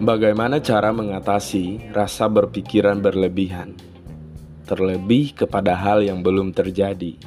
Bagaimana 0.00 0.64
cara 0.64 0.96
mengatasi 0.96 1.92
rasa 1.92 2.24
berpikiran 2.24 3.04
berlebihan, 3.04 3.76
terlebih 4.64 5.36
kepada 5.36 5.76
hal 5.76 6.00
yang 6.00 6.24
belum 6.24 6.56
terjadi? 6.56 7.20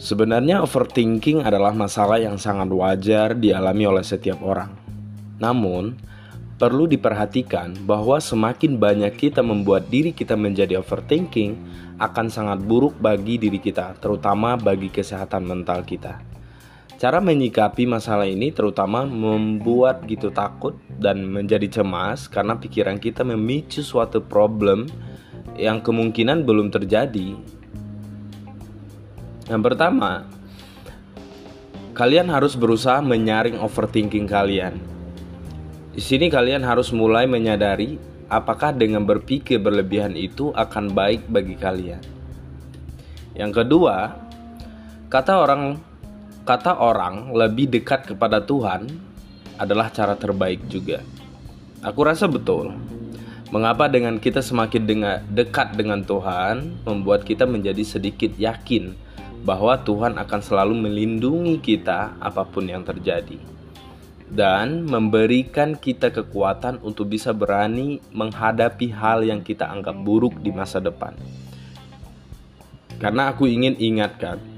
Sebenarnya, 0.00 0.64
overthinking 0.64 1.44
adalah 1.44 1.76
masalah 1.76 2.16
yang 2.16 2.40
sangat 2.40 2.72
wajar 2.72 3.36
dialami 3.36 3.84
oleh 3.84 4.00
setiap 4.00 4.40
orang. 4.40 4.72
Namun, 5.36 5.92
perlu 6.56 6.88
diperhatikan 6.88 7.84
bahwa 7.84 8.16
semakin 8.16 8.80
banyak 8.80 9.28
kita 9.28 9.44
membuat 9.44 9.92
diri 9.92 10.16
kita 10.16 10.40
menjadi 10.40 10.80
overthinking, 10.80 11.52
akan 12.00 12.32
sangat 12.32 12.64
buruk 12.64 12.96
bagi 12.96 13.36
diri 13.36 13.60
kita, 13.60 14.00
terutama 14.00 14.56
bagi 14.56 14.88
kesehatan 14.88 15.44
mental 15.44 15.84
kita. 15.84 16.16
Cara 16.94 17.18
menyikapi 17.18 17.90
masalah 17.90 18.30
ini 18.30 18.54
terutama 18.54 19.02
membuat 19.02 20.06
gitu 20.06 20.30
takut 20.30 20.78
dan 20.94 21.26
menjadi 21.26 21.80
cemas 21.80 22.30
karena 22.30 22.54
pikiran 22.54 23.02
kita 23.02 23.26
memicu 23.26 23.82
suatu 23.82 24.22
problem 24.22 24.86
yang 25.58 25.82
kemungkinan 25.82 26.46
belum 26.46 26.70
terjadi. 26.70 27.34
Yang 29.50 29.62
pertama, 29.66 30.24
kalian 31.98 32.30
harus 32.30 32.54
berusaha 32.54 33.02
menyaring 33.02 33.58
overthinking 33.58 34.30
kalian. 34.30 34.78
Di 35.94 36.02
sini 36.02 36.30
kalian 36.30 36.62
harus 36.62 36.94
mulai 36.94 37.26
menyadari 37.26 37.98
apakah 38.30 38.74
dengan 38.74 39.02
berpikir 39.02 39.58
berlebihan 39.62 40.14
itu 40.14 40.50
akan 40.54 40.94
baik 40.94 41.26
bagi 41.30 41.54
kalian. 41.58 42.02
Yang 43.34 43.62
kedua, 43.62 44.14
kata 45.10 45.42
orang 45.42 45.93
Kata 46.44 46.76
orang 46.76 47.32
lebih 47.32 47.72
dekat 47.72 48.04
kepada 48.04 48.44
Tuhan 48.44 48.84
adalah 49.56 49.88
cara 49.88 50.12
terbaik 50.12 50.68
juga. 50.68 51.00
Aku 51.80 52.04
rasa 52.04 52.28
betul. 52.28 52.76
Mengapa 53.48 53.88
dengan 53.88 54.20
kita 54.20 54.44
semakin 54.44 54.82
dengan 54.84 55.24
dekat 55.32 55.72
dengan 55.72 56.04
Tuhan 56.04 56.84
membuat 56.84 57.24
kita 57.24 57.48
menjadi 57.48 57.80
sedikit 57.80 58.36
yakin 58.36 58.92
bahwa 59.40 59.80
Tuhan 59.88 60.20
akan 60.20 60.40
selalu 60.44 60.84
melindungi 60.84 61.64
kita 61.64 62.20
apa 62.20 62.44
pun 62.44 62.68
yang 62.68 62.84
terjadi 62.84 63.40
dan 64.28 64.84
memberikan 64.84 65.80
kita 65.80 66.12
kekuatan 66.12 66.80
untuk 66.84 67.08
bisa 67.08 67.32
berani 67.32 68.04
menghadapi 68.12 68.92
hal 68.92 69.24
yang 69.24 69.40
kita 69.40 69.64
anggap 69.64 69.96
buruk 69.96 70.36
di 70.44 70.52
masa 70.52 70.76
depan. 70.76 71.16
Karena 73.00 73.32
aku 73.32 73.48
ingin 73.48 73.76
ingatkan 73.80 74.53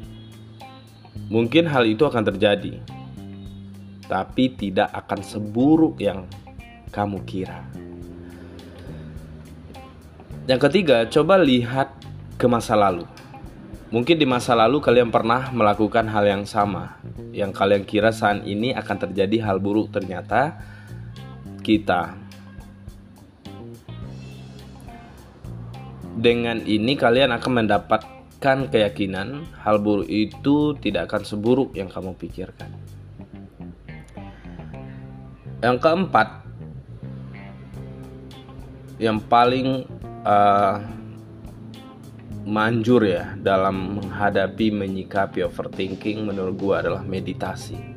Mungkin 1.27 1.66
hal 1.66 1.91
itu 1.91 2.06
akan 2.06 2.22
terjadi, 2.22 2.78
tapi 4.06 4.55
tidak 4.55 4.94
akan 4.94 5.20
seburuk 5.27 5.98
yang 5.98 6.30
kamu 6.94 7.18
kira. 7.27 7.66
Yang 10.46 10.70
ketiga, 10.70 11.02
coba 11.10 11.42
lihat 11.42 11.91
ke 12.38 12.46
masa 12.46 12.78
lalu. 12.78 13.02
Mungkin 13.91 14.18
di 14.18 14.27
masa 14.27 14.55
lalu 14.55 14.78
kalian 14.78 15.10
pernah 15.10 15.50
melakukan 15.50 16.06
hal 16.06 16.22
yang 16.27 16.46
sama, 16.46 16.98
yang 17.34 17.50
kalian 17.50 17.83
kira 17.83 18.14
saat 18.14 18.46
ini 18.46 18.70
akan 18.70 18.96
terjadi 19.11 19.50
hal 19.50 19.58
buruk, 19.58 19.90
ternyata 19.90 20.58
kita 21.66 22.14
dengan 26.16 26.62
ini 26.64 26.94
kalian 26.96 27.34
akan 27.34 27.52
mendapat 27.62 28.16
kan 28.37 28.69
keyakinan 28.69 29.48
hal 29.65 29.81
buruk 29.81 30.09
itu 30.09 30.77
tidak 30.81 31.09
akan 31.12 31.23
seburuk 31.25 31.73
yang 31.73 31.89
kamu 31.89 32.12
pikirkan. 32.20 32.69
Yang 35.64 35.77
keempat, 35.80 36.29
yang 39.01 39.19
paling 39.25 39.89
uh, 40.29 40.85
manjur 42.45 43.02
ya 43.08 43.35
dalam 43.41 43.98
menghadapi 43.98 44.69
menyikapi 44.69 45.41
overthinking 45.42 46.29
menurut 46.29 46.55
gue 46.61 46.75
adalah 46.77 47.02
meditasi. 47.02 47.96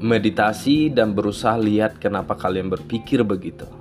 Meditasi 0.00 0.88
dan 0.94 1.12
berusaha 1.12 1.60
lihat 1.60 2.00
kenapa 2.00 2.32
kalian 2.38 2.72
berpikir 2.72 3.20
begitu 3.20 3.79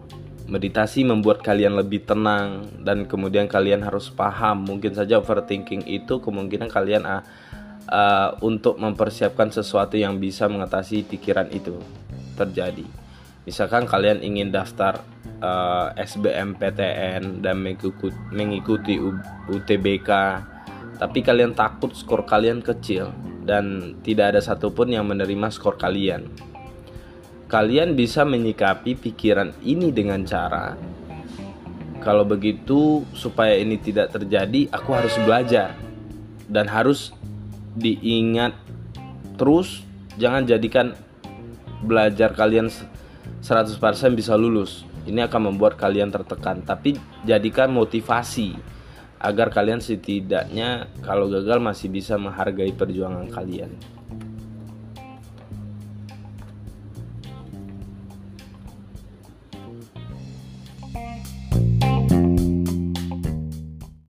Meditasi 0.50 1.06
membuat 1.06 1.46
kalian 1.46 1.78
lebih 1.78 2.10
tenang 2.10 2.66
dan 2.82 3.06
kemudian 3.06 3.46
kalian 3.46 3.86
harus 3.86 4.10
paham 4.10 4.66
mungkin 4.66 4.98
saja 4.98 5.22
overthinking 5.22 5.86
itu 5.86 6.18
kemungkinan 6.18 6.74
kalian 6.74 7.06
uh, 7.06 7.22
untuk 8.42 8.82
mempersiapkan 8.82 9.54
sesuatu 9.54 9.94
yang 9.94 10.18
bisa 10.18 10.50
mengatasi 10.50 11.06
pikiran 11.06 11.54
itu 11.54 11.78
terjadi. 12.34 12.86
Misalkan 13.46 13.86
kalian 13.86 14.26
ingin 14.26 14.50
daftar 14.50 15.06
uh, 15.38 15.94
SBMPTN 15.94 17.46
dan 17.46 17.56
mengikuti 18.34 18.98
UTBK, 19.54 20.10
tapi 20.98 21.20
kalian 21.22 21.54
takut 21.54 21.94
skor 21.94 22.26
kalian 22.26 22.66
kecil 22.66 23.14
dan 23.46 23.96
tidak 24.02 24.34
ada 24.34 24.42
satupun 24.42 24.94
yang 24.94 25.06
menerima 25.06 25.50
skor 25.54 25.78
kalian 25.78 26.30
kalian 27.50 27.98
bisa 27.98 28.22
menyikapi 28.24 28.94
pikiran 28.94 29.52
ini 29.66 29.90
dengan 29.90 30.22
cara 30.24 30.78
kalau 32.00 32.24
begitu 32.24 33.04
supaya 33.12 33.60
ini 33.60 33.76
tidak 33.76 34.16
terjadi 34.16 34.72
aku 34.72 34.96
harus 34.96 35.12
belajar 35.20 35.76
dan 36.48 36.72
harus 36.72 37.12
diingat 37.76 38.56
terus. 39.36 39.84
Jangan 40.20 40.48
jadikan 40.48 40.96
belajar 41.84 42.36
kalian 42.36 42.68
100% 43.40 43.80
bisa 44.16 44.36
lulus. 44.36 44.84
Ini 45.08 45.28
akan 45.32 45.52
membuat 45.52 45.80
kalian 45.80 46.12
tertekan. 46.12 46.60
Tapi 46.64 47.00
jadikan 47.24 47.72
motivasi 47.72 48.56
agar 49.20 49.52
kalian 49.52 49.80
setidaknya 49.80 50.92
kalau 51.04 51.28
gagal 51.28 51.60
masih 51.60 51.92
bisa 51.92 52.16
menghargai 52.16 52.72
perjuangan 52.72 53.28
kalian 53.28 53.76